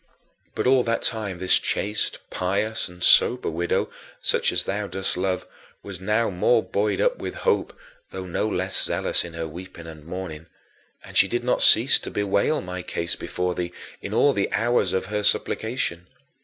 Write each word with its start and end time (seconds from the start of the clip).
But 0.55 0.65
all 0.65 0.81
that 0.85 1.03
time 1.03 1.37
this 1.37 1.59
chaste, 1.59 2.17
pious, 2.31 2.87
and 2.89 3.03
sober 3.03 3.51
widow 3.51 3.91
such 4.19 4.51
as 4.51 4.63
thou 4.63 4.87
dost 4.87 5.15
love 5.15 5.45
was 5.83 6.01
now 6.01 6.31
more 6.31 6.63
buoyed 6.63 6.99
up 6.99 7.19
with 7.19 7.35
hope, 7.35 7.77
though 8.09 8.25
no 8.25 8.47
less 8.49 8.81
zealous 8.83 9.23
in 9.23 9.33
her 9.33 9.47
weeping 9.47 9.85
and 9.85 10.03
mourning; 10.03 10.47
and 11.03 11.15
she 11.15 11.27
did 11.27 11.43
not 11.43 11.61
cease 11.61 11.99
to 11.99 12.09
bewail 12.09 12.61
my 12.61 12.81
case 12.81 13.15
before 13.15 13.53
thee, 13.53 13.71
in 14.01 14.11
all 14.11 14.33
the 14.33 14.51
hours 14.53 14.91
of 14.91 15.05
her 15.05 15.21
supplication. 15.21 16.07